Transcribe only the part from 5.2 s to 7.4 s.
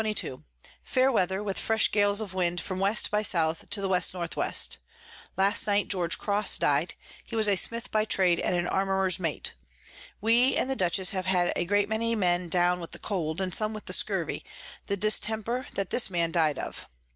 Last night George Cross died; he